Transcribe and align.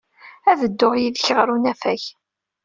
Ad 0.49 0.59
dduɣ 0.69 0.93
yid-k 1.01 1.27
ɣer 1.37 1.47
unafag. 1.55 2.01